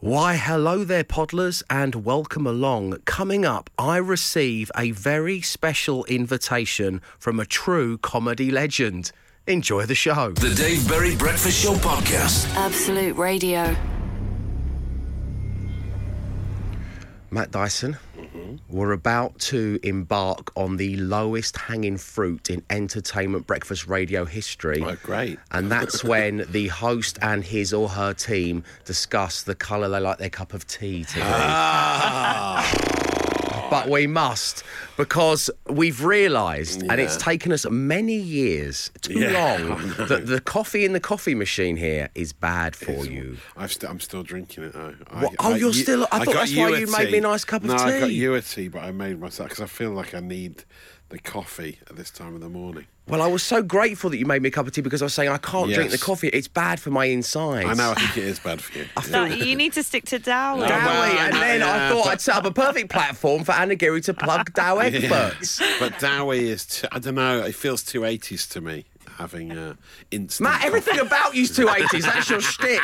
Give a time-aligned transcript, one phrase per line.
[0.00, 3.00] Why, hello there, Podlers, and welcome along.
[3.04, 9.12] Coming up, I receive a very special invitation from a true comedy legend.
[9.46, 10.30] Enjoy the show.
[10.32, 12.48] The Dave Berry Breakfast Show Podcast.
[12.54, 13.76] Absolute Radio.
[17.30, 17.98] Matt Dyson,
[18.68, 24.82] we're about to embark on the lowest hanging fruit in entertainment breakfast radio history.
[24.82, 25.38] Oh, great.
[25.50, 30.18] And that's when the host and his or her team discuss the colour they like
[30.18, 31.22] their cup of tea to be.
[31.24, 33.06] Ah.
[33.70, 34.64] But we must
[34.96, 40.84] because we've realised, and it's taken us many years, too Yeah, long, that the coffee
[40.84, 43.38] in the coffee machine here is bad for you.
[43.56, 44.94] I've st- I'm still drinking it though.
[45.10, 45.28] I-?
[45.38, 47.74] Oh, you're still- I thought that's why you made me a nice cup of no,
[47.76, 48.14] I got tea.
[48.14, 50.64] you a tea, but I made myself because I feel like I need
[51.10, 52.86] the coffee at this time of the morning.
[53.08, 55.06] Well, I was so grateful that you made me a cup of tea because I
[55.06, 56.28] was saying I can't drink the coffee.
[56.28, 57.68] It's bad for my insides.
[57.68, 57.90] I know.
[57.90, 58.86] I think it is bad for you.
[59.10, 60.60] No, you need to stick to Dowie.
[60.60, 60.68] Dowie.
[60.68, 63.50] Dowie, Well, and then know, I thought but- I'd set up a perfect platform for
[63.52, 65.60] Anna Geary to plug Douwe Egberts.
[65.80, 66.64] but Dowie is.
[66.66, 67.40] Too, I don't know.
[67.40, 68.84] It feels too 80s to me.
[69.20, 69.74] Having uh,
[70.10, 70.48] instant.
[70.48, 71.06] Matt, everything coffee.
[71.06, 72.02] about you's 280s.
[72.02, 72.80] That's your shtick.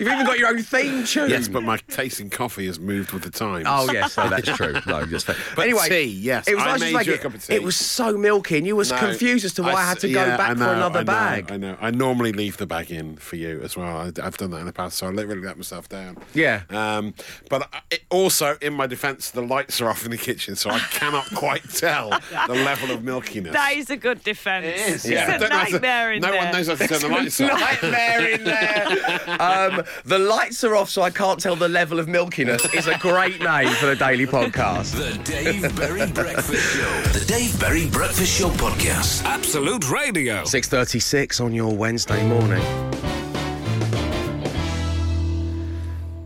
[0.00, 1.28] You've even got your own theme tune.
[1.28, 3.66] Yes, but my taste in coffee has moved with the times.
[3.68, 4.74] Oh yes, no, that's true.
[4.86, 5.36] No, just fair.
[5.54, 7.20] But anyway, tea, yes, It was I nice made to make you a it.
[7.20, 7.54] cup of tea.
[7.54, 10.00] It was so milky, and you was No, confused as to why I, had s-
[10.02, 11.52] to go yeah, back I for know, another I know, bag.
[11.52, 11.76] I know.
[11.80, 13.96] I normally leave the bag in for you as well.
[13.98, 16.16] I, have done that in the past, so I really let myself down.
[16.32, 16.62] Yeah.
[16.70, 17.12] Um,
[17.50, 20.70] but I, it, also, in my defence, the lights are off in the kitchen, so
[20.70, 22.08] I cannot quite tell
[22.46, 23.52] the level of milkiness.
[23.52, 24.64] That is a good defence.
[24.66, 25.32] It is, It's yeah.
[25.32, 26.42] I a don't know how to- nightmare in no there.
[26.44, 27.60] one knows how to turn the lights off.
[27.60, 29.36] Nightmare in there.
[29.40, 32.72] Um, the lights are off, so I can't tell the level of milkiness.
[32.74, 34.92] Is a great name for the daily podcast.
[34.94, 37.02] The Dave Berry Breakfast Show.
[37.18, 39.24] The Dave Berry Breakfast Show Podcast.
[39.24, 40.44] Absolute Radio.
[40.44, 42.62] Six thirty-six on your Wednesday morning.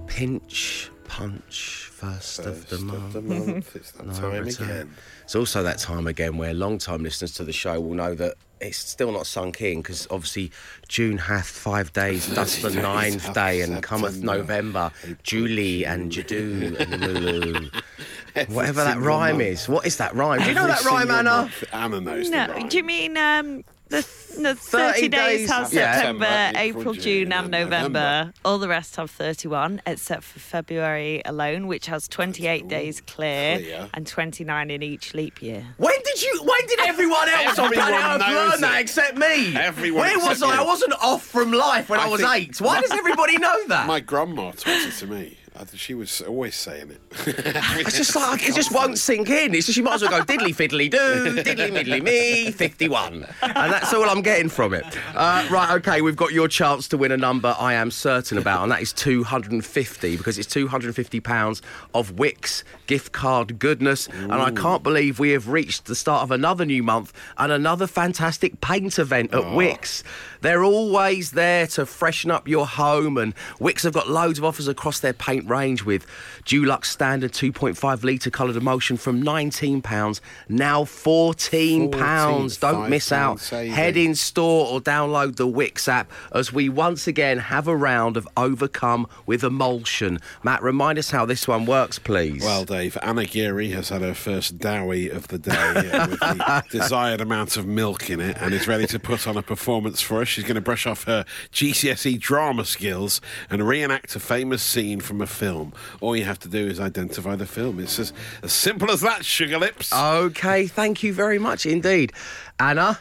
[0.06, 3.04] Pinch, punch, first, of the month.
[3.04, 3.76] of the month.
[3.76, 4.68] It's that time return.
[4.70, 4.94] again.
[5.22, 8.78] It's also that time again where long-time listeners to the show will know that it's
[8.78, 10.50] still not sunk in because obviously
[10.88, 16.78] June hath five days, thus the ninth day, and cometh November, April, Julie and Jadu
[16.80, 17.70] and Lulu.
[18.48, 19.48] Whatever that rhyme month.
[19.48, 19.68] is.
[19.68, 20.40] What is that rhyme?
[20.40, 21.30] Do you know Every that rhyme, single Anna?
[21.30, 21.64] month.
[21.72, 24.06] Anna knows the No, do you mean um, the,
[24.40, 25.94] the 30, days, days, have yeah.
[25.94, 27.98] September, September, April, April, June, June, and and November.
[27.98, 28.32] November.
[28.44, 33.90] All the rest have 31, except for February alone, which has 28 days clear, clear.
[33.94, 35.66] and 29 in each leap year.
[35.78, 36.42] When did you?
[36.42, 39.56] When did everyone else on planet Earth learn that except me?
[39.56, 40.54] Everyone Where was I?
[40.54, 40.60] you.
[40.60, 42.60] I wasn't off from life when I, I was eight.
[42.60, 43.86] Why does everybody know that?
[43.88, 45.37] My grandma taught it to me.
[45.74, 47.00] She was always saying it.
[47.78, 49.54] It's just like it just won't sink in.
[49.54, 53.72] It's just you might as well go diddly fiddly do, diddly middly me, fifty-one, and
[53.72, 54.84] that's all I'm getting from it.
[55.14, 58.62] Uh, right, okay, we've got your chance to win a number I am certain about,
[58.62, 61.62] and that is two hundred and fifty because it's two hundred and fifty pounds
[61.94, 66.30] of Wickes gift card goodness, and I can't believe we have reached the start of
[66.30, 70.02] another new month and another fantastic paint event at Wickes.
[70.40, 74.68] They're always there to freshen up your home, and Wickes have got loads of offers
[74.68, 76.06] across their paint range with
[76.44, 81.90] Dulux Standard 2.5 litre coloured emulsion from £19, now £14.
[81.90, 83.40] £14, Don't miss out.
[83.40, 83.72] saving.
[83.72, 88.16] Head in store or download the Wickes app as we once again have a round
[88.16, 90.18] of Overcome with Emulsion.
[90.42, 92.42] Matt, remind us how this one works, please.
[92.42, 95.52] Well, Dave, Anna Geary has had her first dowie of the day
[95.92, 99.36] uh, with the desired amount of milk in it and is ready to put on
[99.36, 100.28] a performance for us.
[100.28, 103.20] She's going to brush off her GCSE drama skills
[103.50, 105.72] and reenact a famous scene from a film.
[106.00, 107.78] All you have to do is identify the film.
[107.78, 108.12] It's as,
[108.42, 109.92] as simple as that, Sugar Lips.
[109.92, 112.12] Okay, thank you very much indeed.
[112.58, 112.98] Anna,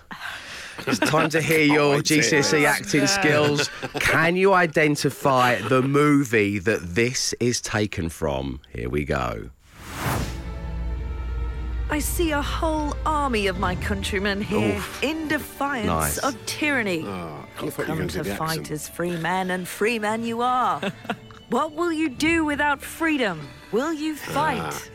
[0.85, 2.01] it's time to hear your Oh.
[2.01, 3.69] GCSE acting skills.
[3.99, 8.59] Can you identify the movie that this is taken from?
[8.69, 9.49] Here we go.
[11.89, 16.17] I see a whole army of my countrymen here in defiance Nice.
[16.17, 17.03] of tyranny.
[17.05, 18.71] Oh, You've thought you were come going to fight accent.
[18.71, 20.81] as free men, and free men you are.
[21.49, 23.47] what will you do without freedom?
[23.71, 24.31] Will you ah.
[24.33, 24.91] fight?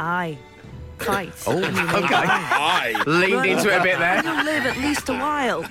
[0.00, 0.38] Aye,
[0.98, 1.32] fight.
[1.46, 2.08] Oh, and you may okay.
[2.08, 2.26] die.
[2.26, 3.02] Aye.
[3.06, 4.22] Leaned into it a bit there.
[4.22, 5.64] You'll live at least a while.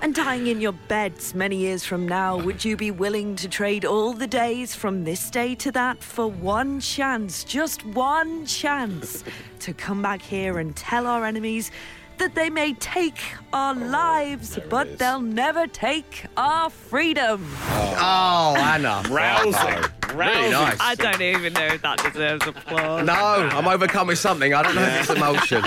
[0.00, 3.86] And dying in your beds many years from now, would you be willing to trade
[3.86, 9.24] all the days from this day to that for one chance, just one chance,
[9.60, 11.70] to come back here and tell our enemies
[12.18, 13.18] that they may take
[13.52, 17.46] our lives, but they'll never take our freedom.
[17.96, 19.02] Oh, Anna.
[19.10, 19.90] Rousing.
[20.14, 20.50] Really Rousing.
[20.52, 20.76] nice.
[20.80, 23.04] I don't even know if that deserves applause.
[23.04, 24.54] No, I'm overcome with something.
[24.54, 25.64] I don't know if it's emotion.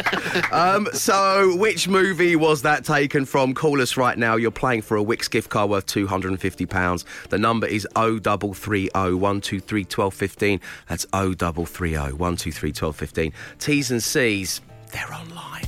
[0.51, 3.53] Um, so, which movie was that taken from?
[3.53, 4.37] Call us right now.
[4.37, 7.03] You're playing for a Wickes gift card worth £250.
[7.29, 10.61] The number is 0330 123 1215.
[10.87, 13.33] That's 0330 123 1215.
[13.59, 14.61] T's and C's,
[14.93, 15.66] they're online.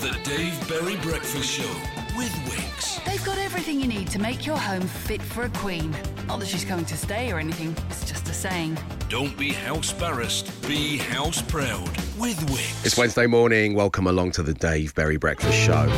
[0.00, 1.68] The Dave Berry Breakfast Show
[2.16, 3.04] with Wickes.
[3.04, 5.94] They've got everything you need to make your home fit for a queen.
[6.26, 8.78] Not that she's coming to stay or anything, it's just a saying.
[9.08, 12.86] Don't be house barrassed, be house proud with Wickes.
[12.86, 13.74] It's Wednesday morning.
[13.74, 15.88] Welcome along to the Dave Berry Breakfast Show.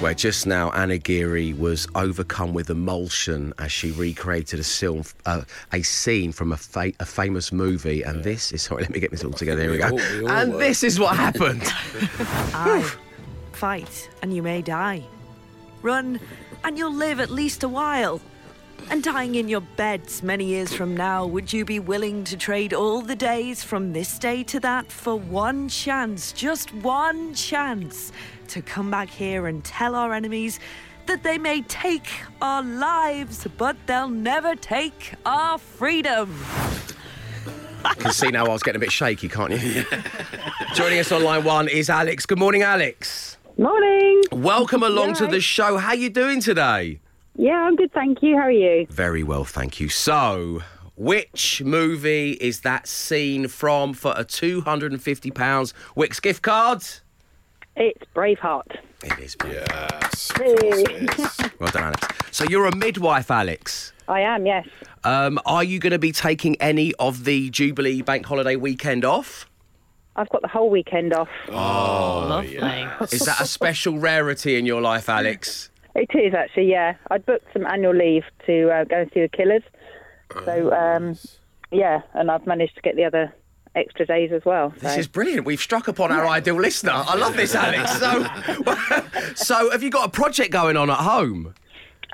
[0.00, 5.40] Where just now Anna Geary was overcome with emulsion as she recreated a, sil- uh,
[5.72, 8.02] a scene from a, fa- a famous movie.
[8.02, 9.62] And this is, sorry, let me get this all together.
[9.62, 9.86] Here we go.
[9.94, 10.58] We all- we all And were.
[10.58, 11.62] this is what happened.
[12.54, 12.92] Aye.
[13.56, 15.02] Fight, and you may die.
[15.80, 16.20] Run,
[16.62, 18.20] and you'll live at least a while.
[18.90, 22.74] And dying in your beds many years from now, would you be willing to trade
[22.74, 28.12] all the days from this day to that for one chance, just one chance,
[28.48, 30.60] to come back here and tell our enemies
[31.06, 32.10] that they may take
[32.42, 36.36] our lives, but they'll never take our freedom?
[37.46, 39.84] you can see now I was getting a bit shaky, can't you?
[40.74, 42.26] Joining us on line one is Alex.
[42.26, 43.35] Good morning, Alex.
[43.58, 44.22] Morning.
[44.32, 45.78] Welcome along to the show.
[45.78, 47.00] How are you doing today?
[47.36, 48.36] Yeah, I'm good, thank you.
[48.36, 48.86] How are you?
[48.90, 49.88] Very well, thank you.
[49.88, 50.62] So,
[50.94, 56.82] which movie is that scene from for a £250 Wickes gift card?
[57.76, 58.76] It's Braveheart.
[59.02, 59.36] It is.
[59.44, 60.30] Yes.
[60.30, 61.50] of course it is.
[61.58, 62.08] Well done, Alex.
[62.32, 63.94] So, you're a midwife, Alex.
[64.06, 64.66] I am, yes.
[65.04, 69.46] Um, are you going to be taking any of the Jubilee Bank Holiday weekend off?
[70.16, 71.28] I've got the whole weekend off.
[71.48, 72.56] Oh, lovely.
[73.12, 75.70] Is that a special rarity in your life, Alex?
[75.94, 76.96] It is actually, yeah.
[77.10, 79.62] I booked some annual leave to uh, go and see the Killers.
[80.44, 81.16] So, um,
[81.70, 83.32] yeah, and I've managed to get the other
[83.74, 84.74] extra days as well.
[84.80, 85.46] This is brilliant.
[85.46, 86.92] We've struck upon our ideal listener.
[86.92, 87.92] I love this, Alex.
[87.96, 91.54] So, so have you got a project going on at home?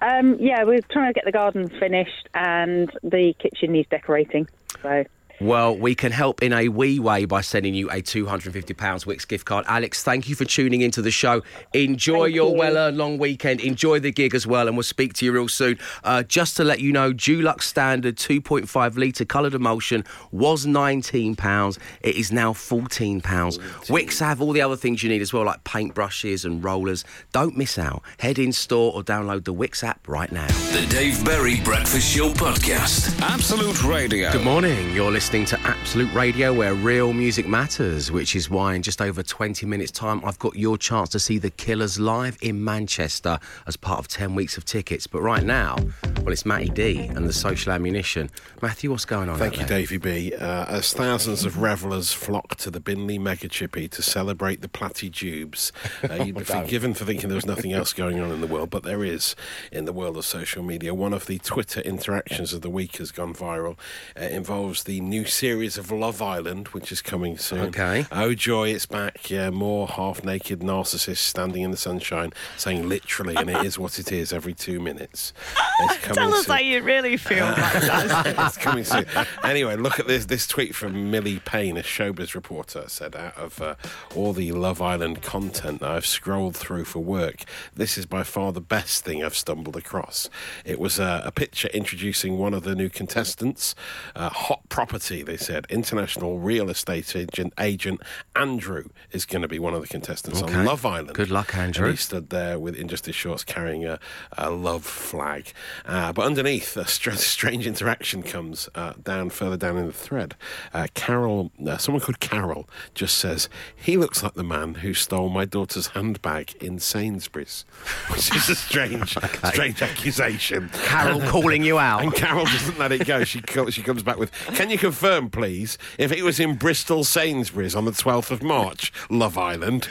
[0.01, 4.49] Um, yeah, we're trying to get the garden finished and the kitchen needs decorating.
[4.83, 5.05] So,
[5.41, 9.45] Well, we can help in a wee way by sending you a £250 Wickes gift
[9.45, 9.65] card.
[9.67, 11.43] Alex, thank you for tuning into the show.
[11.73, 12.59] Enjoy Thank your you.
[12.59, 13.61] well earned long weekend.
[13.61, 15.79] Enjoy the gig as well, and we'll speak to you real soon.
[16.05, 21.79] Uh, just to let you know, Dulux Standard 2.5 litre coloured emulsion was £19.
[22.03, 23.21] It is now £14.
[23.23, 27.05] Wickes have all the other things you need as well, like paintbrushes and rollers.
[27.33, 28.03] Don't miss out.
[28.21, 30.47] Head in store or download the Wickes app right now.
[30.47, 33.21] The Dave Berry Breakfast Show podcast.
[33.23, 34.31] Absolute Radio.
[34.31, 34.95] Good morning.
[34.95, 39.23] You're listening to Absolute Radio where real music matters, which is why in just over
[39.23, 43.79] 20 minutes' time, I've got your chance to see the Killers live in Manchester as
[43.79, 45.07] part of 10 weeks of tickets.
[45.07, 45.77] But right now,
[46.19, 48.29] well, it's Matty D and the Social Ammunition.
[48.61, 49.39] Matthew, what's going on?
[49.39, 49.79] Thank you, there?
[49.79, 50.35] Davey B.
[50.35, 55.11] Uh, as thousands of revellers flock to the Binley Mega Chippy to celebrate the Platty
[55.11, 55.73] Jubes,
[56.11, 58.69] uh, you'd be forgiven for thinking there was nothing else going on in the world,
[58.69, 59.35] but there is
[59.73, 60.93] in the world of social media.
[60.93, 63.79] One of the Twitter interactions of the week has gone viral.
[64.15, 67.61] Uh, it involves the new series of Love Island, which is coming soon.
[67.67, 68.07] Okay.
[68.11, 69.29] Oh, joy, it's back.
[69.29, 73.99] Yeah, more half naked narcissists standing in the sunshine saying literally, and it is what
[73.99, 75.35] it is every two minutes.
[75.81, 76.55] It's coming Tell us soon.
[76.57, 78.27] how you really feel about that.
[78.39, 79.05] it's coming soon.
[79.45, 83.61] Anyway, look at this this tweet from Millie Payne, a showbiz reporter, said out of
[83.61, 83.75] uh,
[84.17, 87.45] all the Love Island content that I've scrolled through for work,
[87.75, 90.31] this is by far the best thing I've stumbled across.
[90.65, 93.75] It was uh, a picture introducing one of the new contestants,
[94.17, 95.02] uh, hot property.
[95.09, 98.01] They said international real estate agent agent
[98.37, 100.55] Andrew is going to be one of the contestants Okay.
[100.55, 101.15] on Love Island.
[101.15, 101.87] Good luck, Andrew.
[101.87, 103.99] And he stood there with in just his shorts carrying a,
[104.39, 105.53] a love flag.
[105.85, 110.37] Uh, but underneath, a str- strange interaction comes uh, down further down in the thread.
[110.73, 115.29] Uh, Carol, uh, someone called Carol, just says, He looks like the man who stole
[115.29, 117.65] my daughter's handbag in Sainsbury's,
[118.09, 120.71] which is a strange, strange accusation.
[120.85, 122.03] Carol calling you out.
[122.03, 123.25] And Carol doesn't let it go.
[123.25, 127.05] She co- she comes back with, "Can you confirm, please, if it was in Bristol
[127.05, 129.89] Sainsbury's on the 12th of March, Love Island?"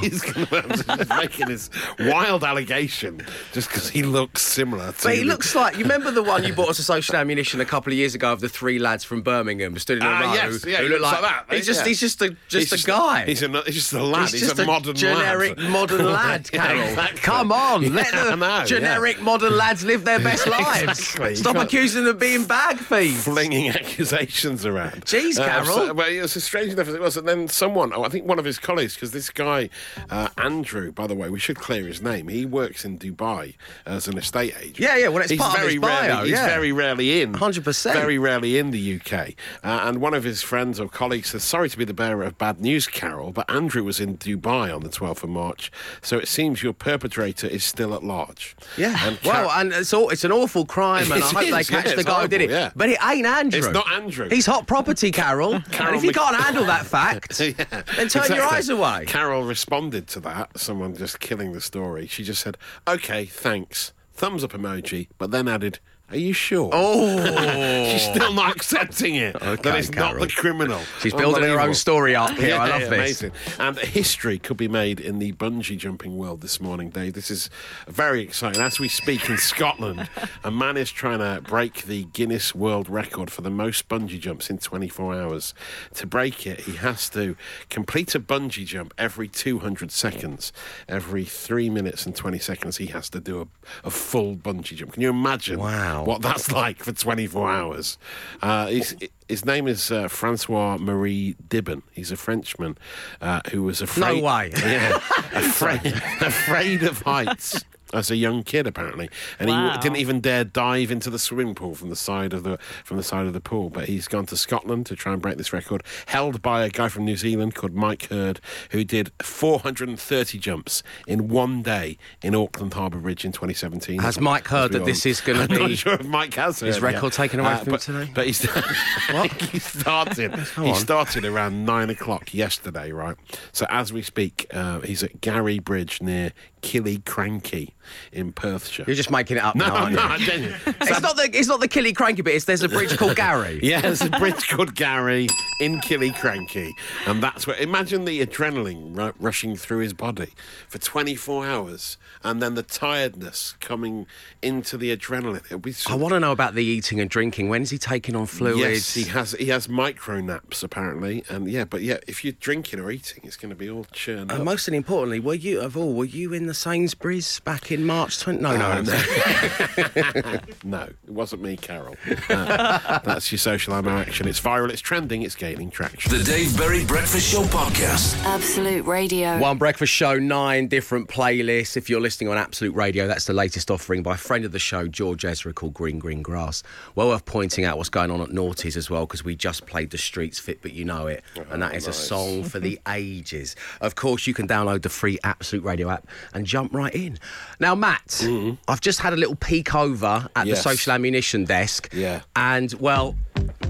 [0.00, 4.92] He's gonna, making this wild allegation just because he looks similar.
[4.92, 7.60] To But he looks like you remember the one you bought us a social ammunition
[7.60, 10.20] a couple of years ago of the three lads from Birmingham stood in a Ah,
[10.20, 10.34] row.
[10.34, 11.54] yes, yeah, who he looked looks like that.
[11.54, 11.86] He's just Yeah.
[11.88, 13.24] he's just a just He's a guy.
[13.26, 14.30] He's, a, he's just a lad.
[14.30, 15.70] He's, just a, modern generic lad.
[15.70, 17.20] modern lad, Yeah, exactly.
[17.20, 20.82] Come on, let Yeah, the I know, generic modern lads live their best lives.
[21.00, 21.34] Exactly.
[21.36, 23.24] Stop accusing them of being bag thieves.
[23.24, 24.31] flinging accusations
[24.66, 25.04] around.
[25.04, 25.64] Jeez, Uh, Carol.
[25.66, 27.16] so- well, it was as strange enough as it was.
[27.16, 29.68] And then someone, oh, I think one of his colleagues, because this guy,
[30.10, 32.28] uh, Andrew, by the way, we should clear his name.
[32.28, 33.54] He works in Dubai
[33.86, 34.78] as an estate agent.
[34.80, 36.46] Yeah, yeah, well, it's he's part of very his bio, rarely, He's yeah.
[36.46, 37.32] very rarely in.
[37.34, 37.92] 100%.
[37.92, 39.34] Very rarely in the UK.
[39.62, 42.38] Uh, and one of his friends or colleagues said, Sorry to be the bearer of
[42.38, 45.70] bad news, Carol, but Andrew was in Dubai on the 12th of March.
[46.00, 48.56] So it seems your perpetrator is still at large.
[48.76, 48.96] Yeah.
[49.06, 51.94] And well, and it's all, it's an awful crime, and I hope they catch yeah,
[51.94, 52.50] the guy who did it.
[52.50, 52.70] yeah.
[52.74, 53.58] But it ain't Andrew.
[53.58, 54.21] It's not Andrew.
[54.30, 55.54] He's hot property, Carol.
[55.54, 55.64] and
[55.96, 57.52] if you Mc- can't handle that fact, Yeah,
[57.96, 59.04] then turn your eyes away.
[59.06, 62.06] Carol responded to that, someone just killing the story.
[62.06, 62.56] She just said,
[62.88, 63.92] okay, thanks.
[64.14, 65.78] Thumbs up emoji, but then added,
[66.12, 66.70] are you sure?
[66.72, 67.86] Oh.
[67.92, 69.32] She's still not accepting it.
[69.34, 70.80] that Okay, it's not the criminal.
[71.00, 72.54] She's building her own story up here.
[72.56, 72.88] I Yeah, love this.
[72.88, 73.32] amazing.
[73.58, 77.14] And history could be made in the bungee jumping world this morning, Dave.
[77.14, 77.50] This is
[77.88, 78.60] very exciting.
[78.62, 80.08] As we speak in Scotland,
[80.44, 84.50] a man is trying to break the Guinness World Record for the most bungee jumps
[84.50, 85.54] in 24 hours.
[85.94, 87.36] To break it, he has to
[87.70, 90.52] complete a bungee jump every 200 seconds.
[90.88, 93.46] Every three minutes and 20 seconds, he has to do a,
[93.86, 94.92] a full bungee jump.
[94.92, 96.01] Can you imagine Wow.
[96.04, 97.98] What that's like for 24 hours?
[98.40, 98.94] Uh, he's,
[99.28, 101.82] his name is uh, Francois Marie Dibon.
[101.92, 102.76] He's a Frenchman
[103.20, 104.16] uh, who was afraid.
[104.16, 104.52] No way.
[104.62, 104.96] Yeah,
[105.34, 105.86] afraid,
[106.20, 107.64] afraid of heights.
[107.92, 109.72] As a young kid, apparently, and Wow.
[109.72, 112.96] he didn't even dare dive into the swimming pool from the side of the from
[112.96, 113.68] the side of the pool.
[113.68, 116.88] But he's gone to Scotland to try and break this record, held by a guy
[116.88, 122.74] from New Zealand called Mike Heard, who did 430 jumps in one day in Auckland
[122.74, 124.00] Harbour Bridge in 2017.
[124.00, 126.76] Has Mike heard that this is gonna I'm be not sure if Mike has his
[126.76, 127.12] heard record yet.
[127.12, 128.10] taken away from him but, today?
[128.14, 128.40] But he's
[129.50, 130.34] he started.
[130.34, 130.74] he on.
[130.76, 133.16] started around nine o'clock yesterday, right?
[133.52, 136.32] So as we speak, uh, he's at Garry Bridge near
[136.62, 137.72] Killiecrankie
[138.12, 138.84] in Perthshire.
[138.86, 140.54] You're just making it up no, now, aren't no, you?
[140.66, 140.74] I'm.
[140.82, 142.34] It's not the it's not the Killiecrankie bit.
[142.34, 143.60] It's there's a bridge called Gary.
[143.62, 145.28] Yeah, there's a bridge called Gary
[145.60, 146.72] in Killiecrankie,
[147.06, 147.56] and that's where.
[147.56, 150.30] Imagine the adrenaline ru- rushing through his body
[150.68, 154.06] for 24 hours, and then the tiredness coming
[154.42, 155.44] into the adrenaline.
[155.46, 155.74] It'll be.
[155.88, 157.48] I want to know about the eating and drinking.
[157.48, 158.60] When's he taking on fluids?
[158.60, 159.32] Yes, he has.
[159.32, 163.36] He has micro naps apparently, and yeah, but yeah, if you're drinking or eating, it's
[163.36, 164.44] going to be all churned And up.
[164.44, 165.94] most importantly, were you of all?
[165.94, 168.40] Were you in the Sainsbury's back in March 20?
[168.40, 170.38] No, no, Uh, no.
[170.64, 171.96] No, it wasn't me, Carol.
[172.28, 174.28] Uh, that's your social ammo action.
[174.28, 174.70] It's viral.
[174.70, 175.22] It's trending.
[175.22, 176.16] It's gaining traction.
[176.16, 178.22] The Dave Berry Breakfast Show Podcast.
[178.24, 179.38] Absolute Radio.
[179.38, 181.76] One breakfast show, nine different playlists.
[181.76, 184.58] If you're listening on Absolute Radio, that's the latest offering by a friend of the
[184.58, 186.62] show, George Ezra, called Green Green Grass.
[186.94, 189.90] Well worth pointing out what's going on at Naughties as well, because we just played
[189.90, 193.56] The Streets Fit But You Know It, and that is a song for the ages.
[193.80, 197.18] Of course, you can download the free Absolute Radio app and jump right in.
[197.62, 198.56] Now, Matt, mm-hmm.
[198.66, 200.56] I've just had a little peek over at Yes.
[200.64, 201.88] the social ammunition desk.
[201.92, 202.22] Yeah.
[202.34, 203.14] And, well,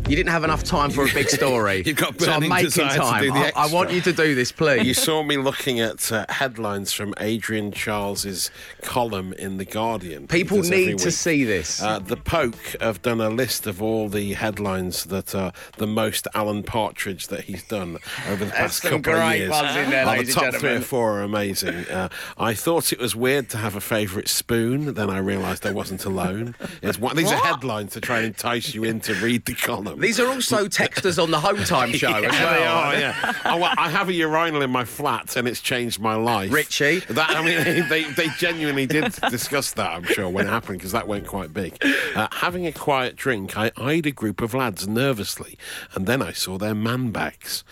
[0.09, 1.82] you didn't have enough time for a big story.
[1.87, 3.23] You've got so I'm making time.
[3.23, 4.85] do the I, I want you to do this, please.
[4.85, 8.50] You saw me looking at uh, headlines from Adrian Chiles's
[8.82, 10.26] column in The Guardian.
[10.26, 11.80] People need to see this.
[11.80, 16.26] Uh, the Poke have done a list of all the headlines that are the most
[16.35, 19.50] Alan Partridge that he's done over the past couple of years.
[19.50, 21.87] ones in there, ladies the top three or four are amazing.
[21.87, 25.73] Uh, I thought it was weird to have a favourite spoon, then I realised I
[25.73, 26.56] wasn't alone.
[26.82, 29.91] It's one, these are headlines to try and entice you in to read the column.
[29.96, 32.52] These are also texters on the Home Time show yeah, as well.
[32.52, 33.32] they are, yeah.
[33.44, 36.52] oh, well, I have a urinal in my flat and it's changed my life.
[36.52, 37.00] Richie.
[37.00, 40.92] That, I mean, they, they genuinely did discuss that, I'm sure, when it happened, because
[40.92, 41.76] that went quite big.
[42.14, 45.58] Uh, having a quiet drink, I eyed a group of lads nervously,
[45.94, 47.64] and then I saw their man bags.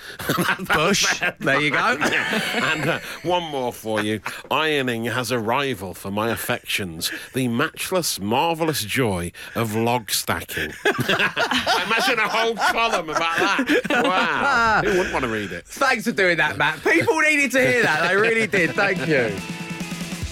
[0.75, 1.21] Bush.
[1.39, 1.79] There you go.
[1.79, 4.21] and uh, one more for you.
[4.51, 10.73] Ironing has a rival for my affections the matchless, marvellous joy of log stacking.
[10.85, 13.87] Imagine a whole column about that.
[13.91, 14.11] Wow.
[14.13, 14.81] Ah.
[14.85, 15.65] Who wouldn't want to read it?
[15.67, 16.83] Thanks for doing that, Matt.
[16.83, 18.09] People needed to hear that.
[18.09, 18.71] They really did.
[18.71, 19.31] Thank you.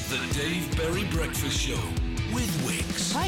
[0.08, 1.97] The Dave Berry Breakfast Show with Wickes.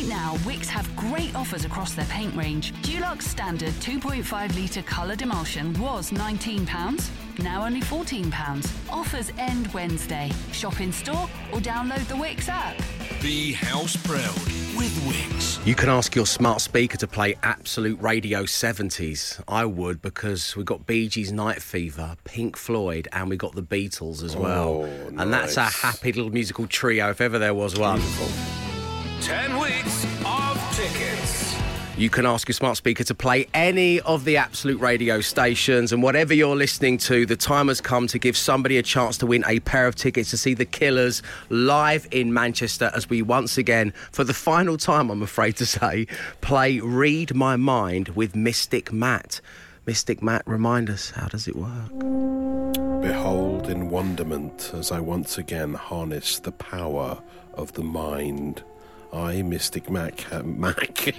[0.01, 2.73] Right now, Wickes have great offers across their paint range.
[2.81, 8.91] Dulux Standard 2.5 litre coloured emulsion was £19, now only £14.
[8.91, 10.33] Offers end Wednesday.
[10.53, 12.79] Shop in store or download the Wickes app.
[13.21, 14.35] Be house proud
[14.75, 15.67] with Wickes.
[15.67, 19.43] You can ask your smart speaker to play Absolute Radio 70s.
[19.49, 23.63] I would because we got Bee Gees Night Fever, Pink Floyd, and we got the
[23.63, 24.85] Beatles as well.
[24.85, 28.01] Oh, And that's a happy little musical trio if ever there was one.
[29.21, 31.57] 10 weeks of tickets.
[31.97, 36.03] You can ask your smart speaker to play any of the Absolute radio stations, and
[36.03, 39.45] whatever you're listening to, the time has come to give somebody a chance to win
[39.47, 43.93] a pair of tickets to see the Killers live in Manchester as we once again,
[44.13, 46.07] for the final time, I'm afraid to say,
[46.41, 49.43] play Read My Mind with Mystic Matt.
[49.85, 51.91] Mystic Matt, remind us, how does it work?
[53.03, 57.21] Behold in wonderment as I once again harness the power
[57.55, 58.63] of the mind.
[59.13, 60.77] I, Mystic Mac, uh, Mac.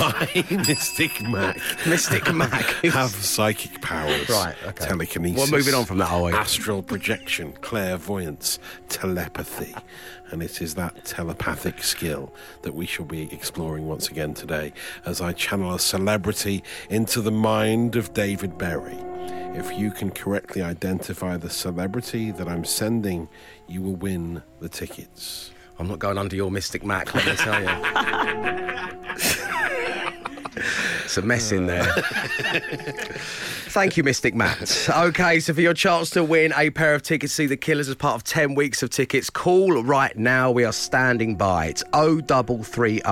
[0.00, 2.64] I, Mystic Mac, Mystic Mac.
[2.84, 4.28] have psychic powers.
[4.28, 4.84] Right, okay.
[4.86, 5.38] Telekinesis.
[5.38, 6.32] Well, moving on from that, are we?
[6.32, 8.58] Astral projection, clairvoyance,
[8.88, 9.74] telepathy.
[10.30, 14.74] And it is that telepathic skill that we shall be exploring once again today
[15.06, 18.98] as I channel a celebrity into the mind of David Berry.
[19.56, 23.28] If you can correctly identify the celebrity that I'm sending,
[23.66, 25.50] you will win the tickets.
[25.78, 27.68] I'm not going under your Mystic Mac, let me tell you.
[31.04, 31.86] it's a mess in there.
[33.78, 34.88] Thank you, Mystic Matt.
[34.98, 37.88] Okay, so for your chance to win a pair of tickets to see the Killers
[37.88, 40.50] as part of 10 weeks of tickets, call right now.
[40.50, 41.66] We are standing by.
[41.66, 43.02] It's 0330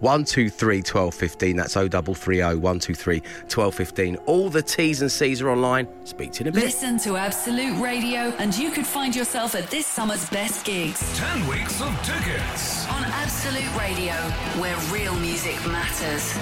[0.00, 1.56] 123 1215.
[1.56, 4.16] That's 0330 123 1215.
[4.24, 5.86] All the T's and C's are online.
[6.06, 6.64] Speak to you in a bit.
[6.64, 11.46] Listen to Absolute Radio, and you could find yourself at this summer's best gigs 10
[11.46, 12.88] weeks of tickets.
[12.88, 14.14] on Absolute Radio,
[14.58, 16.38] where real music matters.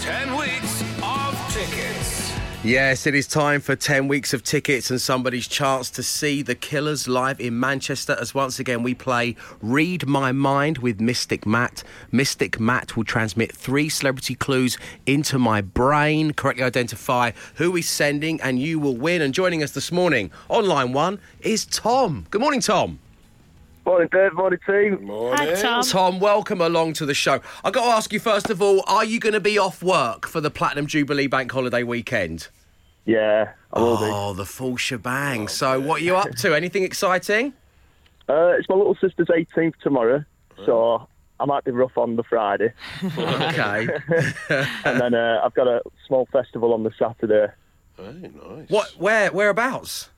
[0.00, 2.29] 10 weeks of tickets.
[2.62, 6.54] Yes, it is time for 10 weeks of tickets and somebody's chance to see the
[6.54, 11.82] Killers live in Manchester as once again we play Read My Mind with Mystic Matt.
[12.12, 14.76] Mystic Matt will transmit three celebrity clues
[15.06, 19.22] into my brain, correctly identify who he's sending, and you will win.
[19.22, 22.26] And joining us this morning on line one is Tom.
[22.28, 22.98] Good morning, Tom.
[23.86, 24.34] Morning, Dave.
[24.34, 25.04] Morning, team.
[25.04, 25.56] Morning.
[25.56, 27.40] Tom, Tom, welcome along to the show.
[27.64, 30.26] I've got to ask you first of all, are you going to be off work
[30.26, 32.48] for the Platinum Jubilee Bank Holiday weekend?
[33.06, 34.04] Yeah, I will be.
[34.04, 35.48] Oh, the full shebang.
[35.48, 36.54] so, what are you up to?
[36.54, 37.54] Anything exciting?
[38.28, 40.24] Uh, it's my little sister's 18th tomorrow,
[40.64, 41.08] so
[41.40, 42.72] I might be rough on the Friday.
[43.02, 43.88] Okay.
[44.84, 47.52] and then uh, I've got a small festival on the Saturday.
[47.96, 48.68] Very nice.
[48.68, 48.90] what?
[48.98, 49.30] Where?
[49.32, 50.10] Whereabouts?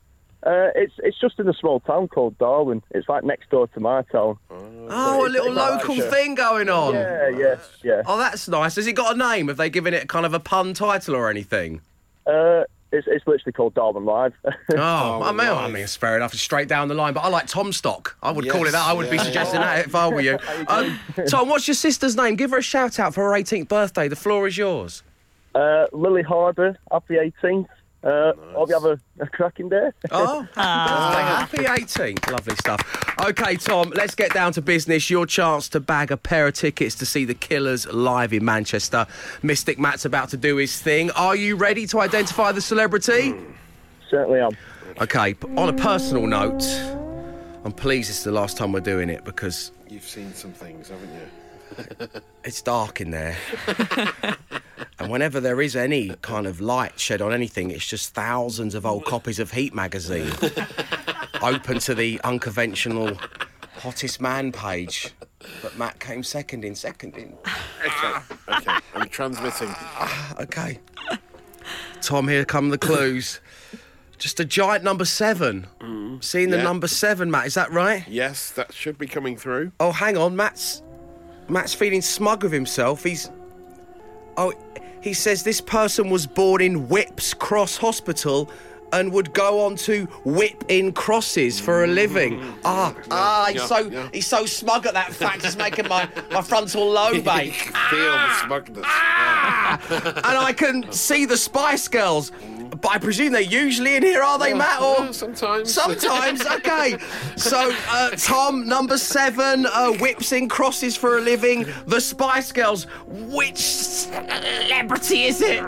[0.44, 2.82] Uh, it's it's just in a small town called Darwin.
[2.90, 4.38] It's like next door to my town.
[4.50, 6.11] Oh, a little local Berkshire.
[6.11, 6.94] thing going on.
[6.94, 8.02] Yeah, yeah, yeah.
[8.06, 8.75] Oh, that's nice.
[8.76, 9.49] Has it got a name?
[9.49, 11.80] Have they given it kind of a pun title or anything?
[12.26, 14.34] Uh, it's it's literally called Darwin Live.
[14.75, 16.32] Oh, I mean, I mean, it's fair enough.
[16.32, 17.14] It's straight down the line.
[17.14, 18.16] But I like Tom Stock.
[18.22, 18.84] I would call it that.
[18.87, 19.22] I would be yeah.
[19.22, 20.38] suggesting that if I were you.
[20.68, 22.34] Um, Tom, what's your sister's name?
[22.37, 24.08] Give her a shout out for her 18th birthday.
[24.08, 25.02] The floor is yours.
[25.54, 27.68] uh, Lily Harder, happy 18th.
[28.02, 29.91] Uh, Hope you have a, a cracking day.
[30.10, 31.65] Oh, happy birthday.
[31.73, 32.32] Happy 18th.
[32.32, 33.15] Lovely stuff.
[33.21, 35.08] Okay, Tom, let's get down to business.
[35.08, 39.06] Your chance to bag a pair of tickets to see the Killers live in Manchester.
[39.43, 41.12] Mystic Matt's about to do his thing.
[41.12, 43.34] Are you ready to identify the celebrity?
[44.10, 44.56] Certainly am.
[45.00, 46.65] Okay, on a personal note,
[47.65, 51.10] I'm pleased it's the last time we're doing it because You've seen some things, haven't
[51.15, 52.21] you?
[52.45, 53.36] it's dark in there.
[55.02, 58.86] and whenever there is any kind of light shed on anything, it's just thousands of
[58.86, 60.30] old copies of Heat magazine
[61.43, 63.17] open to the unconventional
[63.78, 65.10] hottest man page.
[65.60, 67.34] But Matt came second in, second in.
[67.84, 68.78] Okay, okay.
[68.95, 69.75] I'm transmitting.
[70.41, 70.78] Okay.
[72.00, 73.41] Tom, here come the clues.
[74.19, 75.67] Just a giant number seven.
[75.80, 76.23] Mm.
[76.25, 76.62] Seeing the Yeah.
[76.65, 78.04] number seven, Matt, is that right?
[78.08, 79.73] Yes, that should be coming through.
[79.78, 80.82] Oh, hang on, Matt's
[81.49, 83.04] Matt's feeling smug with himself.
[83.04, 83.30] He's
[84.36, 84.52] oh,
[85.02, 88.49] he says this person was born in Whipps Cross Hospital
[88.93, 92.41] and would go on to whip in crosses for a living.
[92.65, 94.08] Ah, ah, he's yeah, so yeah.
[94.12, 95.43] he's so smug at that fact.
[95.43, 97.54] He's making my my frontal lobe ache.
[97.54, 98.86] Feel the smugness.
[98.86, 102.32] and I can see the Spice Girls.
[102.80, 104.80] But I presume they're usually in here, are they, Matt?
[104.80, 105.73] Or yeah, sometimes.
[105.73, 106.97] Sometimes, okay.
[107.37, 111.67] So, uh, Tom, number seven, uh, whips in crosses for a living.
[111.87, 112.85] The Spice Girls.
[113.06, 115.63] Which celebrity is it?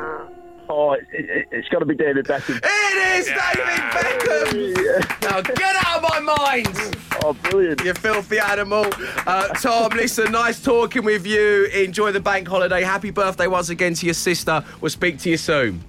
[0.67, 2.59] Oh, it, it, it's got to be David Beckham.
[2.65, 5.23] It is David Beckham.
[5.31, 7.85] Now get out of my mind, Oh, brilliant.
[7.85, 8.87] you filthy animal.
[9.27, 11.67] Uh, Tom, listen, nice talking with you.
[11.67, 12.83] Enjoy the bank holiday.
[12.83, 14.65] Happy birthday once again to your sister.
[14.81, 15.85] We'll speak to you soon.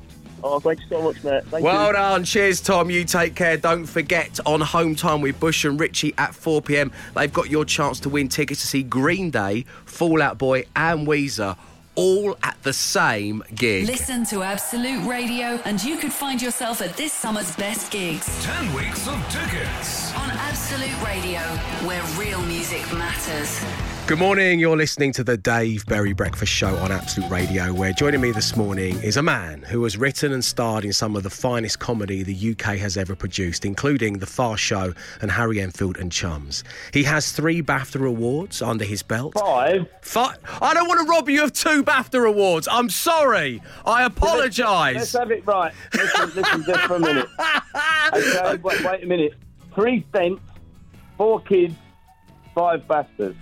[0.47, 1.43] Oh, thank you so much, mate.
[1.45, 1.93] Thank Well you.
[1.93, 2.23] done.
[2.23, 2.91] Cheers, Tom.
[2.91, 3.57] You take care.
[3.57, 7.65] Don't forget on Home Time with Bush and Richie at 4 pm, they've got your
[7.65, 11.57] chance to win tickets to see Green Day, Fallout Boy, and Weezer
[11.95, 13.87] all at the same gig.
[13.87, 18.73] Listen to Absolute Radio, and you could find yourself at this summer's best gigs 10
[18.75, 20.13] weeks of tickets.
[20.15, 21.39] on Absolute Radio,
[21.87, 23.63] where real music matters.
[24.07, 24.59] Good morning.
[24.59, 28.55] You're listening to the Dave Berry Breakfast Show on Absolute Radio, where joining me this
[28.55, 32.21] morning is a man who has written and starred in some of the finest comedy
[32.21, 36.63] the UK has ever produced, including The Fast Show and Harry Enfield and Chums.
[36.93, 39.33] He has three BAFTA awards under his belt.
[39.39, 39.87] Five.
[40.01, 42.67] Fi- I don't want to rob you of two BAFTA awards.
[42.71, 43.59] I'm sorry.
[43.87, 44.97] I apologise.
[44.97, 45.73] Let's have it right.
[45.95, 47.27] Listen, listen just for a minute.
[48.13, 49.33] Okay, wait, wait a minute.
[49.73, 50.41] Three cents,
[51.17, 51.73] four kids,
[52.53, 53.39] five bastards.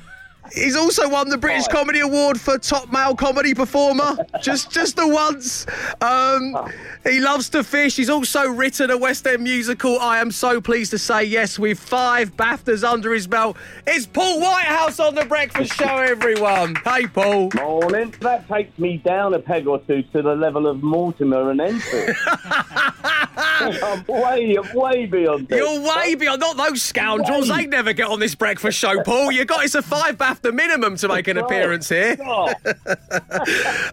[0.53, 1.73] He's also won the British Five.
[1.73, 4.15] Comedy Award for top male comedy performer.
[4.41, 5.65] just just the once.
[6.01, 6.55] Um,
[7.03, 7.95] he loves to fish.
[7.95, 9.99] He's also written a West End musical.
[9.99, 13.57] I am so pleased to say yes, with five BAFTAs under his belt.
[13.87, 16.75] It's Paul Whitehouse on the Breakfast Show, everyone.
[16.83, 17.49] Hey, Paul.
[17.55, 18.13] Morning.
[18.19, 22.15] That takes me down a peg or two to the level of Mortimer and Enfield.
[23.35, 25.57] I'm way, way beyond this.
[25.57, 26.41] You're way beyond.
[26.41, 27.49] Not those scoundrels.
[27.49, 27.57] Way.
[27.57, 29.31] They never get on this breakfast show, Paul.
[29.31, 32.17] You got it's a five BAFTA minimum to make an appearance here.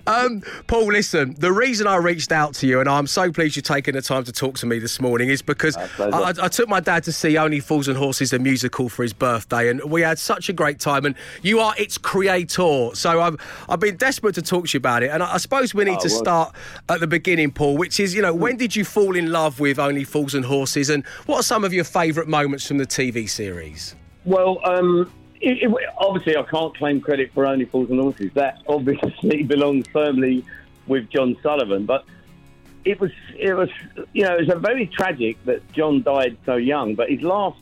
[0.07, 3.63] Um, Paul, listen, the reason I reached out to you, and I'm so pleased you're
[3.63, 6.33] taking the time to talk to me this morning, is because I.
[6.41, 9.69] I took my dad to see Only Fools and Horses, the musical, for his birthday,
[9.69, 11.05] and we had such a great time.
[11.05, 13.37] And you are its creator, so I've
[13.69, 15.11] I've been desperate to talk to you about it.
[15.11, 16.55] And I, I suppose we need Oh, to well- start
[16.89, 19.79] at the beginning, Paul, which is, you know, when did you fall in love with
[19.79, 23.29] Only Fools and Horses, and what are some of your favourite moments from the TV
[23.29, 23.95] series?
[24.25, 28.31] well, um, it, it, obviously, I can't claim credit for Only Fools and Horses.
[28.35, 30.45] That obviously belongs firmly
[30.87, 31.87] with John Sullivan.
[31.87, 32.05] But
[32.85, 33.71] it was, it was,
[34.13, 36.95] you know, it was a very tragic that John died so young.
[36.95, 37.59] But his last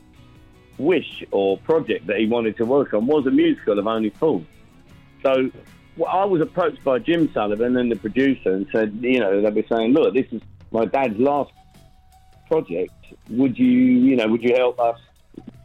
[0.79, 4.45] wish or project that he wanted to work on was a musical of Only Fools.
[5.23, 5.51] So
[5.99, 9.51] well, I was approached by Jim Sullivan and the producer and said, you know, they
[9.51, 11.53] were saying, look, this is my dad's last
[12.47, 12.93] project.
[13.31, 14.99] Would you, you know, would you help us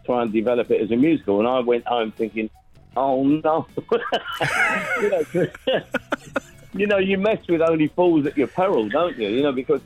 [0.06, 1.40] try and develop it as a musical?
[1.40, 2.50] And I went home thinking,
[2.96, 3.68] oh no,
[5.02, 5.24] you know,
[6.74, 9.30] you know, you mess with only fools at your peril, don't you?
[9.30, 9.82] You know, because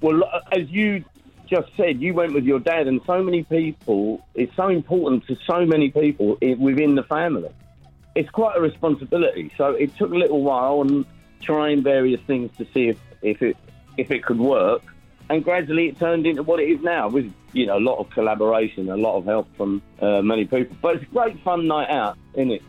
[0.00, 1.04] well, as you
[1.46, 4.26] just said, you went with your dad, and so many people.
[4.34, 7.50] It's so important to so many people within the family.
[8.14, 9.52] It's quite a responsibility.
[9.56, 11.06] So it took a little while and
[11.40, 13.56] trying various things to see if, if it
[13.96, 14.82] if it could work,
[15.32, 18.10] and gradually it turned into what it is now, with you know a lot of
[18.10, 20.76] collaboration, a lot of help from uh, many people.
[20.82, 22.62] But it's a great fun night out, isn't it?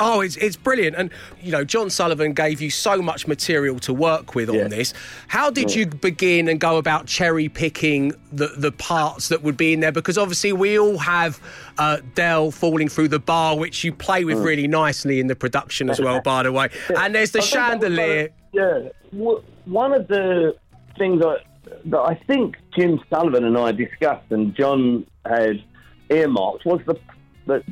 [0.00, 3.92] Oh, it's it's brilliant, and you know John Sullivan gave you so much material to
[3.92, 4.64] work with Yeah.
[4.64, 4.92] on this.
[5.28, 9.72] How did you begin and go about cherry picking the the parts that would be
[9.72, 9.92] in there?
[9.92, 11.40] Because obviously we all have
[11.78, 15.88] uh, Del falling through the bar, which you play with really nicely in the production
[15.90, 16.68] as well, by the way.
[16.96, 18.24] And there's the I chandelier.
[18.26, 18.88] of- yeah.
[19.64, 20.56] One of the
[20.98, 21.36] things I,
[21.86, 25.62] that I think Jim Sullivan and I discussed and John had
[26.10, 26.98] earmarked was the
[27.46, 27.62] the,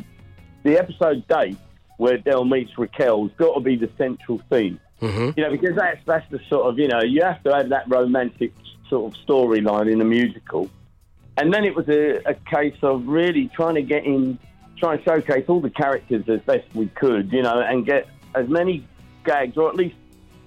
[0.62, 1.56] the episode date
[1.96, 4.80] where Del meets Raquel's got to be the central theme.
[5.00, 5.30] Mm-hmm.
[5.36, 7.88] You know, because that's that's the sort of you know you have to have that
[7.88, 8.52] romantic
[8.88, 10.70] sort of storyline in a musical,
[11.36, 14.38] and then it was a, a case of really trying to get in,
[14.78, 18.48] try and showcase all the characters as best we could, you know, and get as
[18.48, 18.86] many
[19.24, 19.96] gags or at least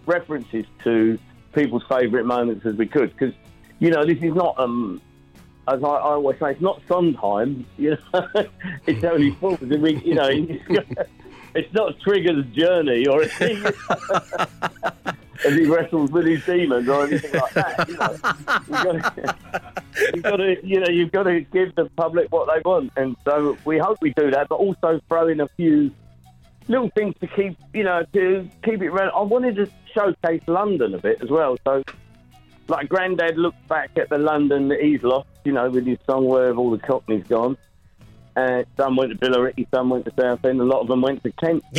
[0.06, 1.20] references to
[1.56, 3.12] people's favourite moments as we could.
[3.18, 3.34] Because
[3.80, 5.02] you know, this is not um.
[5.68, 7.66] As I, I always say, it's not Sondheim.
[7.78, 8.30] You know,
[8.86, 9.60] it's only fools.
[9.62, 10.30] And we, you know,
[11.56, 13.66] it's not Trigger's journey or anything.
[15.46, 17.88] as he wrestles with his demons or anything like that.
[18.68, 19.02] You know,
[20.14, 23.16] you've got to, you know, you've got to give the public what they want, and
[23.26, 25.92] so we hope we do that, but also throw in a few
[26.68, 28.90] little things to keep, you know, to keep it.
[28.90, 29.16] Relevant.
[29.16, 31.84] I wanted to showcase London a bit as well, so.
[32.68, 36.26] Like Grandad looked back at the London that he's lost, you know, with his song
[36.26, 37.58] "Where Have All the Cockneys Gone."
[38.36, 41.32] And some went to Billericay, some went to Southend, a lot of them went to
[41.34, 41.64] Kent.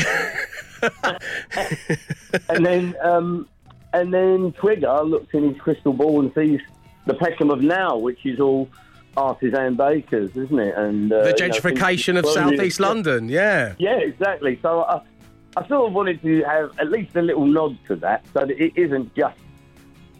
[2.48, 3.48] and then um,
[3.92, 6.60] and then Trigger looks in his crystal ball and sees
[7.06, 8.68] the Peckham of now, which is all
[9.16, 10.76] artisan bakers, isn't it?
[10.76, 12.80] And uh, The you know, gentrification of well, southeast.
[12.80, 13.74] London, yeah.
[13.78, 14.58] Yeah, exactly.
[14.62, 15.00] So I,
[15.56, 18.50] I sort of wanted to have at least a little nod to that, so that
[18.50, 19.38] it isn't just,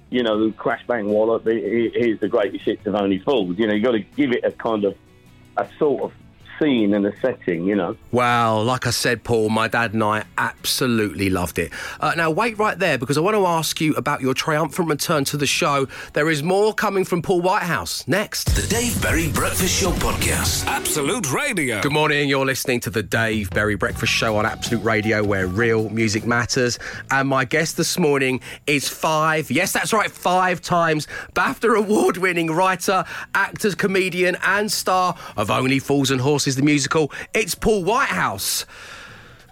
[0.08, 1.44] you know, the crash bang wallop.
[1.44, 3.58] Here's the greatest hits of Only Fools.
[3.58, 4.96] You know, you got to give it a kind of
[5.58, 6.12] a sort of
[6.58, 7.64] scene and a setting.
[7.64, 7.96] You know.
[8.12, 11.72] Wow, like I said, Paul, my dad and I absolutely loved it.
[12.00, 15.24] Uh, now, wait right there because I want to ask you about your triumphant return
[15.24, 15.86] to the show.
[16.12, 18.54] There is more coming from Paul Whitehouse next.
[18.54, 20.66] The Dave Berry Breakfast Show Podcast.
[20.66, 21.80] Absolute Radio.
[21.80, 22.28] Good morning.
[22.28, 26.78] You're listening to the Dave Berry Breakfast Show on Absolute Radio, where real music matters.
[27.10, 32.50] And my guest this morning is five, yes, that's right, five times BAFTA award winning
[32.50, 37.10] writer, actor, comedian, and star of Only Fools and Horses, the musical.
[37.34, 38.64] It's Paul Whitehouse.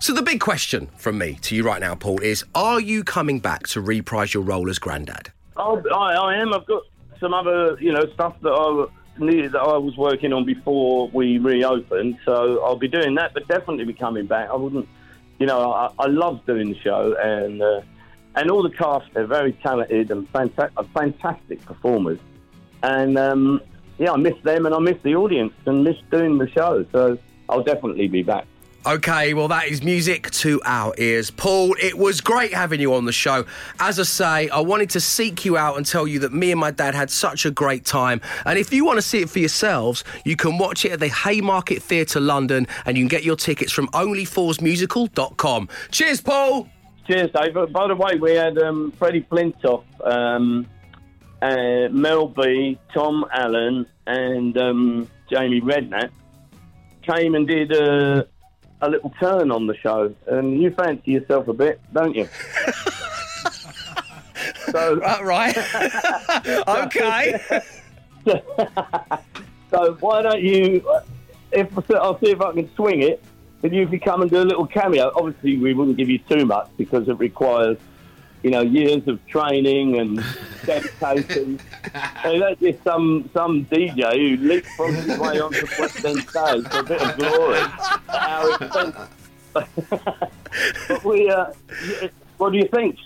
[0.00, 3.40] So the big question from me to you right now, Paul, is: Are you coming
[3.40, 5.32] back to reprise your role as Grandad?
[5.56, 6.52] Oh, I, I am.
[6.52, 6.82] I've got
[7.20, 8.86] some other, you know, stuff that I
[9.18, 12.18] needed that I was working on before we reopened.
[12.24, 14.50] So I'll be doing that, but definitely be coming back.
[14.50, 14.88] I wouldn't,
[15.38, 17.80] you know, I, I love doing the show, and uh,
[18.34, 22.18] and all the cast are very talented and fanta- fantastic performers.
[22.82, 23.60] And um,
[23.98, 26.84] yeah, I miss them, and I miss the audience, and miss doing the show.
[26.92, 28.46] So I'll definitely be back.
[28.86, 31.30] Okay, well, that is music to our ears.
[31.30, 33.46] Paul, it was great having you on the show.
[33.80, 36.60] As I say, I wanted to seek you out and tell you that me and
[36.60, 38.20] my dad had such a great time.
[38.44, 41.08] And if you want to see it for yourselves, you can watch it at the
[41.08, 45.68] Haymarket Theatre London and you can get your tickets from onlyfoolsmusical.com.
[45.90, 46.68] Cheers, Paul!
[47.06, 47.54] Cheers, Dave.
[47.72, 50.66] By the way, we had um, Freddie Flintoff, um,
[51.44, 56.10] uh, Mel B, Tom Allen, and um, Jamie Redknapp
[57.02, 58.26] came and did a,
[58.80, 60.14] a little turn on the show.
[60.26, 62.26] And you fancy yourself a bit, don't you?
[64.70, 65.54] so, right.
[66.68, 67.38] okay.
[69.70, 70.82] so why don't you?
[71.52, 73.22] If I'll see if I can swing it.
[73.62, 76.44] If you could come and do a little cameo, obviously we wouldn't give you too
[76.44, 77.78] much because it requires,
[78.44, 80.22] you know, years of training and
[80.66, 81.58] dedication.
[82.22, 86.20] so that's just some some DJ who leaped from his way onto the West End
[86.20, 87.58] stage for a bit of glory
[88.08, 89.08] at
[90.88, 91.46] but we, uh,
[92.38, 92.98] what do you think?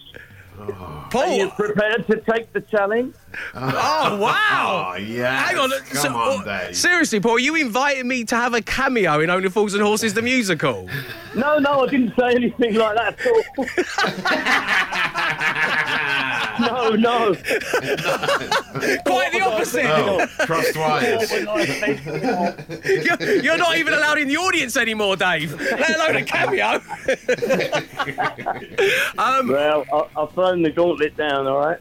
[1.15, 3.15] Are you prepared to take the challenge?
[3.55, 4.93] Oh, wow.
[4.93, 5.43] Oh, yeah.
[5.47, 5.71] Hang on.
[5.71, 6.77] Come so- on, oh, Dave.
[6.77, 10.23] Seriously, Paul, you invited me to have a cameo in Only Fools and Horses, the
[10.23, 10.89] musical?
[11.35, 13.43] No, no, I didn't say anything like that at all.
[16.61, 17.35] no, no.
[19.05, 19.87] Quite the opposite.
[19.87, 21.31] Oh, crossed wires.
[22.85, 26.81] You're, you're not even allowed in the audience anymore, Dave, let alone a cameo.
[29.19, 31.79] um, Well, I, I've thrown the gauntlet down, all right?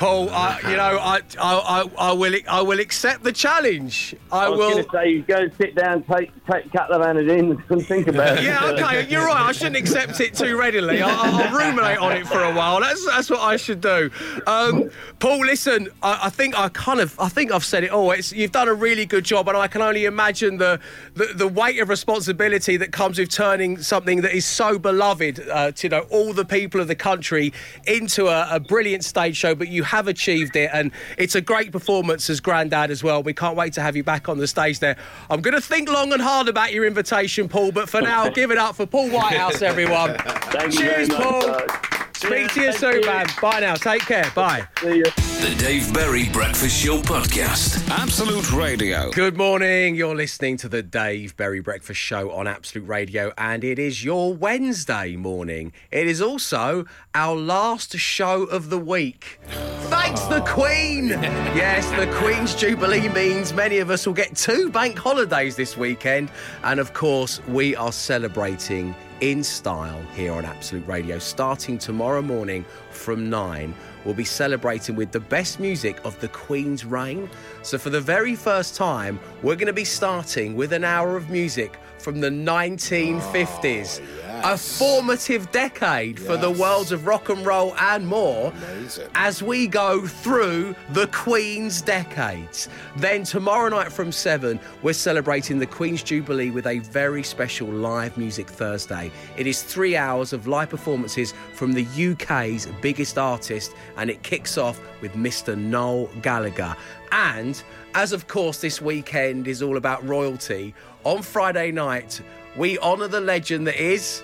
[0.00, 4.16] Paul, I, you know, I, I, I, I will, I will accept the challenge.
[4.32, 4.70] I, I was will.
[4.70, 7.86] going to say, you go and sit down, take, take a couple of anadins and
[7.86, 8.44] think about it.
[8.44, 9.42] Yeah, okay, you're right.
[9.42, 11.02] I shouldn't accept it too readily.
[11.02, 12.80] I'll, I'll ruminate on it for a while.
[12.80, 14.10] That's that's what I should do.
[14.46, 18.10] Um, Paul, listen, I, I think I kind of, I think I've said it all.
[18.12, 20.80] It's, you've done a really good job, and I can only imagine the
[21.12, 25.72] the, the weight of responsibility that comes with turning something that is so beloved uh,
[25.72, 27.52] to you know all the people of the country
[27.86, 29.54] into a, a brilliant stage show.
[29.54, 33.22] But you have achieved it, and it's a great performance as Grandad as well.
[33.24, 34.96] We can't wait to have you back on the stage there.
[35.28, 37.72] I'm going to think long and hard about your invitation, Paul.
[37.72, 40.16] But for now, give it up for Paul Whitehouse, everyone.
[40.16, 41.40] Thank you Cheers, much, Paul.
[41.42, 41.99] guys.
[42.20, 43.06] Speak to you soon, you.
[43.06, 43.26] man.
[43.40, 43.74] Bye now.
[43.76, 44.30] Take care.
[44.34, 44.68] Bye.
[44.78, 45.04] See you.
[45.04, 47.88] The Dave Berry Breakfast Show Podcast.
[47.88, 49.10] Absolute Radio.
[49.10, 49.94] Good morning.
[49.94, 54.34] You're listening to the Dave Berry Breakfast Show on Absolute Radio, and it is your
[54.34, 55.72] Wednesday morning.
[55.90, 59.40] It is also our last show of the week.
[59.88, 61.08] Thanks, the Queen.
[61.50, 66.30] Yes, the Queen's Jubilee means many of us will get two bank holidays this weekend,
[66.62, 71.18] and of course, we are celebrating in style here on Absolute Radio.
[71.18, 76.84] Starting tomorrow morning from 9, we'll be celebrating with the best music of the Queen's
[76.84, 77.28] reign.
[77.62, 81.30] So, for the very first time, we're going to be starting with an hour of
[81.30, 84.00] music from the 1950s.
[84.42, 86.58] A formative decade for the Yes.
[86.58, 89.08] worlds of rock and roll and more Amazing.
[89.14, 92.68] as we go through the Queen's decades.
[92.96, 98.16] Then tomorrow night from 7, we're celebrating the Queen's Jubilee with a very special live
[98.16, 99.12] music Thursday.
[99.36, 104.56] It is three hours of live performances from the UK's biggest artist, and it kicks
[104.56, 105.54] off with Mr.
[105.54, 106.74] Noel Gallagher.
[107.12, 107.62] And
[107.94, 110.72] as of course this weekend is all about royalty,
[111.04, 112.20] on Friday night,
[112.56, 114.22] we honour the legend that is,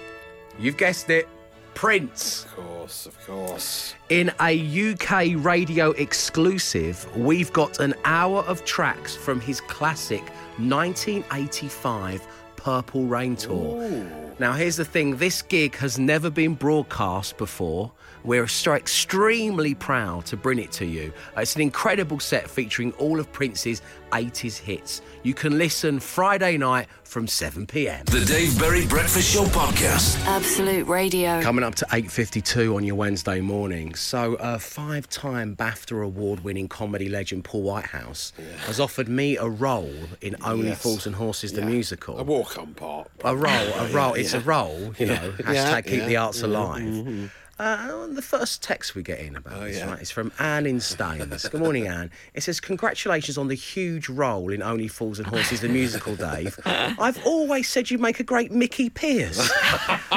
[0.59, 1.29] you've guessed it,
[1.75, 2.45] Prince.
[2.45, 3.95] Of course, of course.
[4.09, 10.23] In a UK radio exclusive, we've got an hour of tracks from his classic
[10.59, 14.07] 1985 Purple Rain Tour.
[14.39, 17.93] Now, here's the thing this gig has never been broadcast before.
[18.27, 21.12] We're so extremely proud to bring it to you.
[21.37, 25.01] It's an incredible set featuring all of Prince's 80s hits.
[25.23, 28.05] You can listen Friday night from 7 pm.
[28.07, 30.19] The Dave Berry Breakfast Show Podcast.
[30.27, 31.41] Absolute Radio.
[31.41, 33.95] Coming up to 8.52 on your Wednesday morning.
[33.95, 38.33] So, uh, five-time BAFTA award-winning comedy legend Paul Whitehouse
[38.67, 40.83] has offered me a role in Only Yes.
[40.83, 41.69] Fools and Horses, the Yeah.
[41.69, 42.19] musical.
[42.19, 43.09] A walk on part.
[43.25, 44.15] A role, a role.
[44.15, 45.33] It's a role, you know.
[45.39, 47.31] Hashtag Yeah, keep yeah, the arts yeah, alive.
[47.59, 49.90] Uh, the first text we get in about this, yeah.
[49.90, 51.49] right, is from Anne in Staines.
[51.49, 52.11] Good morning, Anne.
[52.35, 56.59] It says, Congratulations on the huge role in Only Fools and Horses, the musical, Dave.
[56.66, 59.51] I've always said you make a great Mickey Pearce.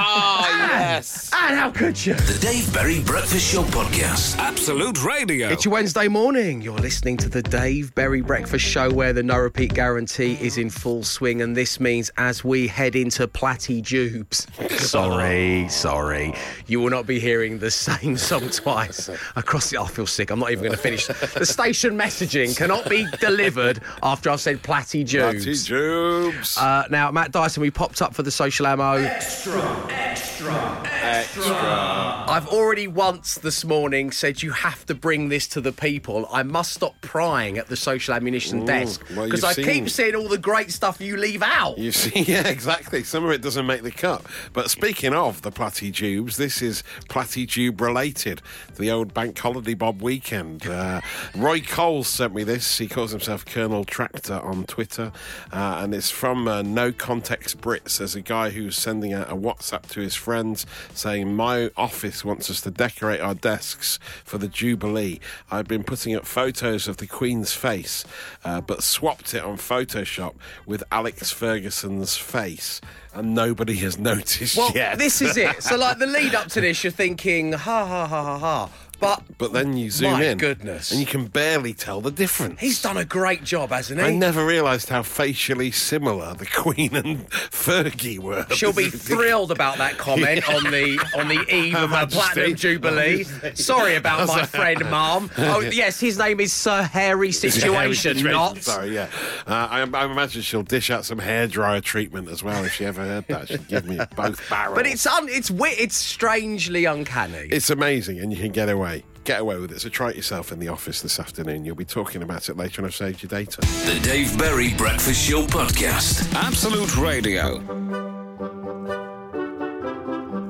[0.02, 1.32] Oh, yes.
[1.34, 2.14] Anne, how could you?
[2.14, 4.38] The Dave Berry Breakfast Show Podcast.
[4.38, 5.50] Absolute Radio.
[5.50, 6.62] It's your Wednesday morning.
[6.62, 10.70] You're listening to the Dave Berry Breakfast Show where the no repeat guarantee is in
[10.70, 14.48] full swing, and this means as we head into Platty Jubes.
[14.80, 16.34] sorry, sorry.
[16.68, 19.80] You will not be hearing the same song twice across the.
[19.80, 20.32] I feel sick.
[20.32, 21.06] I'm not even going to finish.
[21.06, 25.44] The station messaging cannot be delivered after I've said Platty Jubes.
[25.46, 26.58] Platty Jubes.
[26.58, 28.94] Uh, now, Matt Dyson, we popped up for the social ammo.
[28.94, 29.62] Extra,
[29.92, 31.46] extra, extra.
[31.46, 36.28] I've already once this morning said you have to bring this to the people.
[36.32, 40.16] I must stop prying at the social ammunition desk because you've I seen- keep seeing
[40.16, 41.78] all the great stuff you leave out.
[41.78, 43.04] You see, yeah, exactly.
[43.04, 44.24] Some of it doesn't make the cut.
[44.54, 46.84] But speaking of the Platytubes, this is
[47.20, 48.42] Platytube related.
[48.78, 50.66] The old bank holiday Bob weekend.
[50.66, 51.02] Uh,
[51.36, 52.78] Roy Cole sent me this.
[52.78, 55.12] He calls himself Colonel Tractor on Twitter.
[55.52, 57.98] Uh, and it's from uh, No Context Brits.
[57.98, 62.50] There's a guy who's sending out a WhatsApp to his friends saying, My office wants
[62.50, 65.20] us to decorate our desks for the Jubilee.
[65.52, 68.06] I've been putting up photos of the Queen's face,
[68.46, 72.80] uh, but swapped it on Photoshop with Alex Ferguson's face,
[73.14, 74.98] and nobody has noticed Well, yet.
[74.98, 75.62] this is it.
[75.64, 78.70] So, like the lead up to this, you're thinking, ha ha ha ha ha.
[79.00, 80.92] But But then you zoom My in, goodness.
[80.92, 82.60] and you can barely tell the difference.
[82.60, 84.06] he's done a great job, hasn't he?
[84.06, 88.46] I never realised how facially similar the Queen and Fergie were.
[88.52, 93.24] She'll be thrilled about that comment on the on the eve of her platinum jubilee.
[93.54, 95.30] Sorry about my friend, Mum.
[95.52, 98.62] Oh yes, his name is Sir Harry Situation, not.
[98.62, 99.10] Sorry, yeah.
[99.48, 103.02] Uh, I, I imagine she'll dish out some hairdryer treatment as well if she ever
[103.02, 103.48] heard that.
[103.48, 104.76] She'd give me both barrels.
[104.76, 107.48] But it's un, it's it's strangely uncanny.
[107.52, 108.89] It's amazing, and you can get away.
[109.30, 109.80] Get away with it.
[109.80, 111.64] So try it yourself in the office this afternoon.
[111.64, 113.62] You'll be talking about it later, and I've saved your data.
[113.62, 116.34] The Dave Berry Breakfast Show Podcast.
[116.34, 117.99] Absolute Radio.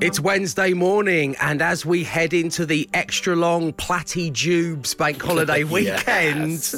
[0.01, 5.65] It's Wednesday morning, and as we head into the extra long Platty Jubes bank holiday
[5.65, 6.73] weekend,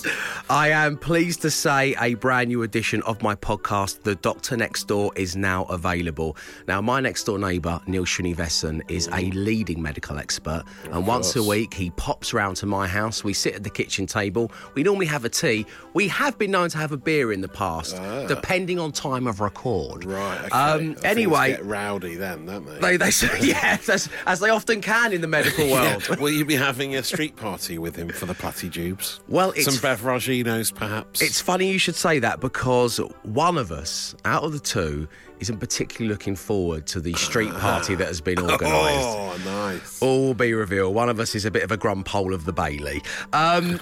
[0.49, 4.87] I am pleased to say a brand new edition of my podcast, The Doctor Next
[4.87, 6.35] Door, is now available.
[6.67, 11.43] Now, my next door neighbour, Neil Shrinivasan, is a leading medical expert, and once a
[11.43, 13.23] week he pops round to my house.
[13.23, 14.51] We sit at the kitchen table.
[14.73, 15.67] We normally have a tea.
[15.93, 17.95] We have been known to have a beer in the past,
[18.27, 20.05] depending on time of record.
[20.05, 20.45] Right.
[20.45, 20.55] Okay.
[20.55, 22.79] Um, anyway, get rowdy then, don't they?
[22.79, 26.05] they, they say, yes, as, as they often can in the medical world.
[26.09, 26.15] Yeah.
[26.19, 29.19] Will you be having a street party with him for the Platty Jubes?
[29.27, 31.21] Well, it's- some beveraginos, perhaps.
[31.21, 35.07] It's funny you should say that because one of us, out of the two,
[35.39, 38.69] isn't particularly looking forward to the street party that has been organised.
[38.69, 39.99] oh, nice.
[40.01, 40.93] All will be revealed.
[40.93, 43.01] One of us is a bit of a grumpole of the Bailey.
[43.33, 43.79] Um,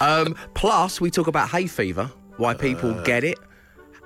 [0.00, 3.38] um, plus, we talk about hay fever, why people get it,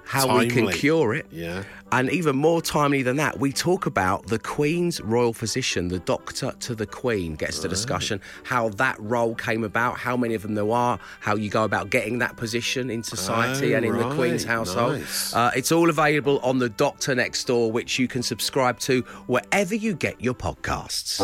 [0.07, 1.27] how we can cure it.
[1.31, 1.64] Yeah.
[1.93, 6.53] And even more timely than that, we talk about the Queen's royal physician, the doctor
[6.61, 10.55] to the Queen, gets the discussion, how that role came about, how many of them
[10.55, 14.14] there are, how you go about getting that position in society Oh, and in the.
[14.14, 14.99] Queen's household.
[14.99, 15.35] Nice.
[15.35, 19.75] Uh, it's all available on the Doctor Next Door, which you can subscribe to wherever
[19.75, 21.21] you get your podcasts.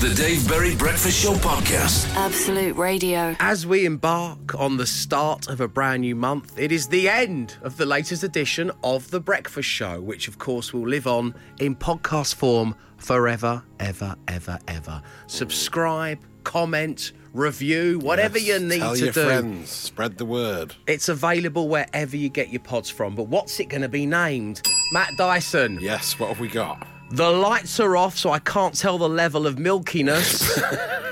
[0.00, 2.08] The Dave Berry Breakfast Show Podcast.
[2.16, 3.36] Absolute Radio.
[3.38, 7.58] As we embark on the start of a brand new month, it is the end
[7.62, 11.76] of the latest edition of The Breakfast Show, which of course will live on in
[11.76, 15.02] podcast form forever, ever, ever, ever.
[15.26, 18.80] Subscribe, comment, review, whatever Yes, you need to do.
[18.80, 19.24] Tell to your do.
[19.24, 19.68] friends.
[19.68, 20.74] Spread the word.
[20.86, 23.14] It's available wherever you get your pods from.
[23.14, 24.62] But what's it going to be named?
[24.92, 25.78] Matt Dyson.
[25.78, 26.86] Yes, what have we got?
[27.10, 30.48] The lights are off, so I can't tell the level of milkiness.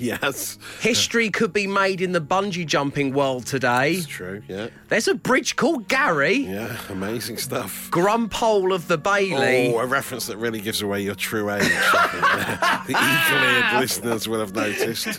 [0.00, 0.58] Yes.
[0.80, 3.94] History could be made in the bungee jumping world today.
[3.94, 4.68] It's true, yeah.
[4.88, 6.36] There's a bridge called Garry.
[6.36, 7.90] Yeah, amazing stuff.
[7.90, 9.74] Grumpole of the Bailey.
[9.74, 11.62] Oh, a reference that really gives away your true age.
[11.62, 15.06] The eagle-eared listeners will have noticed.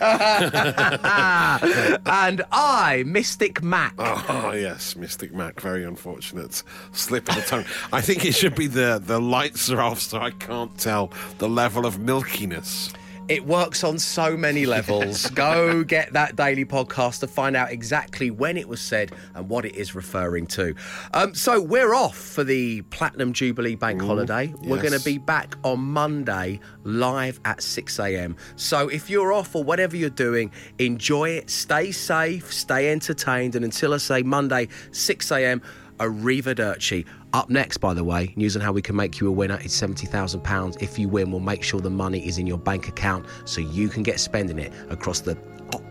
[2.52, 3.94] I, Mystic Mac.
[3.98, 5.60] Oh, oh yes, Mystic Mac.
[5.60, 7.64] Very unfortunate slip of the tongue.
[7.92, 11.48] I think it should be the the lights are off, so I can't tell the
[11.48, 12.92] level of milkiness.
[13.28, 15.30] It works on so many levels.
[15.30, 19.64] Go get that daily podcast to find out exactly when it was said and what
[19.64, 20.74] it is referring to.
[21.14, 24.52] Um, so we're off for the Platinum Jubilee Bank Holiday.
[24.62, 28.36] We're going to be back on Monday live at 6 a.m.
[28.56, 31.48] So if you're off or whatever you're doing, enjoy it.
[31.48, 35.62] Stay safe, stay entertained, and until I say Monday 6 a.m.
[35.98, 37.06] Arrivederci.
[37.32, 39.58] Up next, by the way, news on how we can make you a winner.
[39.62, 40.82] It's £70,000.
[40.82, 43.88] If you win, we'll make sure the money is in your bank account so you
[43.88, 45.38] can get spending it across the.
[45.74, 45.82] Oh,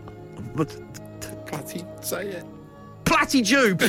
[0.54, 0.76] Bloody
[2.00, 2.44] say it.
[3.04, 3.82] Platty Jube!